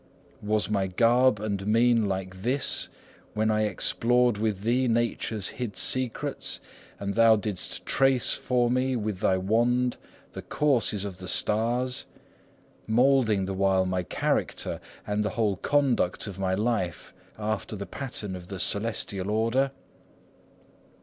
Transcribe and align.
Was 0.41 0.67
my 0.67 0.87
garb 0.87 1.39
and 1.39 1.67
mien 1.67 2.07
like 2.07 2.41
this 2.41 2.89
when 3.35 3.51
I 3.51 3.65
explored 3.65 4.39
with 4.39 4.61
thee 4.61 4.87
nature's 4.87 5.49
hid 5.49 5.77
secrets, 5.77 6.59
and 6.99 7.13
thou 7.13 7.35
didst 7.35 7.85
trace 7.85 8.33
for 8.33 8.71
me 8.71 8.95
with 8.95 9.19
thy 9.19 9.37
wand 9.37 9.97
the 10.31 10.41
courses 10.41 11.05
of 11.05 11.19
the 11.19 11.27
stars, 11.27 12.07
moulding 12.87 13.45
the 13.45 13.53
while 13.53 13.85
my 13.85 14.01
character 14.01 14.81
and 15.05 15.23
the 15.23 15.29
whole 15.37 15.57
conduct 15.57 16.25
of 16.25 16.39
my 16.39 16.55
life 16.55 17.13
after 17.37 17.75
the 17.75 17.85
pattern 17.85 18.35
of 18.35 18.47
the 18.47 18.59
celestial 18.59 19.29
order? 19.29 19.69